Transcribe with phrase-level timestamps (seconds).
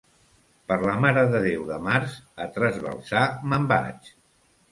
[0.69, 2.15] Per la Mare de Déu de març
[2.45, 4.13] a trasbalsar me'n vaig.